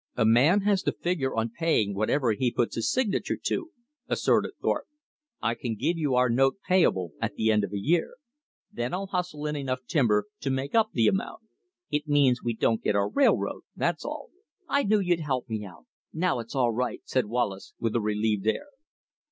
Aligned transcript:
"A 0.15 0.25
man 0.25 0.61
has 0.61 0.81
to 0.81 0.91
figure 0.93 1.35
on 1.35 1.51
paying 1.55 1.93
whatever 1.93 2.31
he 2.33 2.51
puts 2.51 2.73
his 2.73 2.91
signature 2.91 3.37
to," 3.43 3.69
asserted 4.07 4.53
Thorpe. 4.59 4.87
"I 5.43 5.53
can 5.53 5.75
give 5.75 5.95
you 5.95 6.15
our 6.15 6.27
note 6.27 6.55
payable 6.67 7.11
at 7.21 7.35
the 7.35 7.51
end 7.51 7.63
of 7.63 7.71
a 7.71 7.77
year. 7.77 8.15
Then 8.73 8.95
I'll 8.95 9.05
hustle 9.05 9.45
in 9.45 9.55
enough 9.55 9.85
timber 9.85 10.25
to 10.39 10.49
make 10.49 10.73
up 10.73 10.89
the 10.93 11.05
amount. 11.05 11.43
It 11.91 12.07
means 12.07 12.41
we 12.41 12.55
don't 12.55 12.81
get 12.83 12.95
our 12.95 13.09
railroad, 13.11 13.61
that's 13.75 14.03
all." 14.03 14.31
"I 14.67 14.81
knew 14.81 14.99
you'd 15.01 15.19
help 15.19 15.47
me 15.47 15.63
out. 15.65 15.85
Now 16.11 16.39
it's 16.39 16.55
all 16.55 16.71
right," 16.73 17.01
said 17.05 17.27
Wallace, 17.27 17.75
with 17.79 17.95
a 17.95 18.01
relieved 18.01 18.47
air. 18.47 18.69